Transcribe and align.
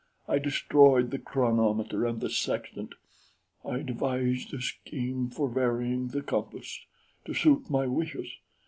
I 0.27 0.39
destroyed 0.39 1.11
the 1.11 1.19
chronometer 1.19 2.07
and 2.07 2.21
the 2.21 2.29
sextant. 2.31 2.95
I 3.63 3.83
devised 3.83 4.51
a 4.51 4.59
scheme 4.59 5.29
for 5.29 5.47
varying 5.47 6.07
the 6.07 6.23
compass 6.23 6.87
to 7.25 7.35
suit 7.35 7.69
my 7.69 7.85
wishes. 7.85 8.39